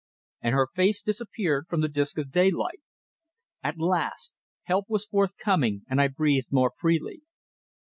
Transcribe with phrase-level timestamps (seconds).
[0.41, 2.81] And her face disappeared from the disc of daylight.
[3.61, 4.39] At last!
[4.63, 7.21] Help was forthcoming, and I breathed more freely.